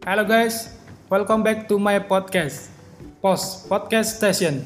[0.00, 0.72] Halo guys,
[1.12, 2.72] welcome back to my podcast,
[3.20, 4.64] Post Podcast Station.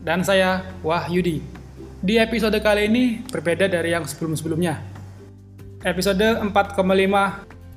[0.00, 1.44] Dan saya Wahyudi.
[2.00, 4.80] Di episode kali ini berbeda dari yang sebelum-sebelumnya.
[5.84, 6.88] Episode 4,5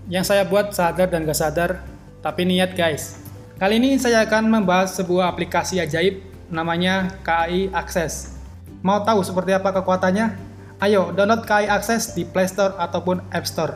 [0.07, 1.83] yang saya buat sadar dan gak sadar,
[2.23, 3.19] tapi niat guys.
[3.59, 8.39] Kali ini saya akan membahas sebuah aplikasi ajaib namanya KAI Access.
[8.79, 10.31] Mau tahu seperti apa kekuatannya?
[10.79, 13.75] Ayo download KAI Access di Play Store ataupun App Store.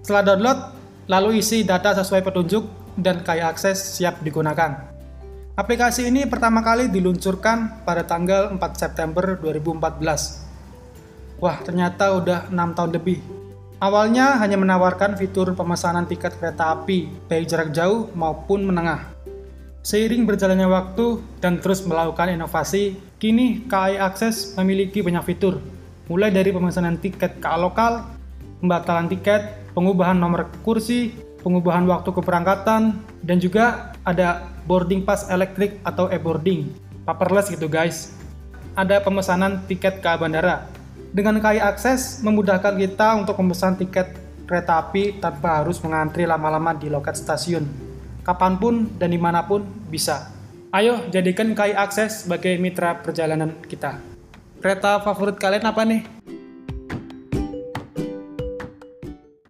[0.00, 2.64] Setelah download, lalu isi data sesuai petunjuk
[2.96, 4.92] dan KAI Access siap digunakan.
[5.54, 11.38] Aplikasi ini pertama kali diluncurkan pada tanggal 4 September 2014.
[11.38, 13.22] Wah, ternyata udah 6 tahun lebih.
[13.78, 19.14] Awalnya hanya menawarkan fitur pemesanan tiket kereta api, baik jarak jauh maupun menengah.
[19.84, 25.60] Seiring berjalannya waktu dan terus melakukan inovasi, kini KAI Access memiliki banyak fitur,
[26.08, 28.08] mulai dari pemesanan tiket KA lokal,
[28.64, 31.12] pembatalan tiket, pengubahan nomor kursi,
[31.44, 36.72] pengubahan waktu keberangkatan, dan juga ada boarding pass elektrik atau e-boarding,
[37.04, 38.16] paperless gitu guys.
[38.72, 40.64] Ada pemesanan tiket ke bandara.
[41.12, 44.16] Dengan KAI Akses memudahkan kita untuk memesan tiket
[44.48, 47.68] kereta api tanpa harus mengantri lama-lama di loket stasiun.
[48.24, 50.32] Kapan pun dan di mana pun bisa.
[50.74, 54.00] Ayo jadikan KAI Akses sebagai mitra perjalanan kita.
[54.58, 56.23] Kereta favorit kalian apa nih?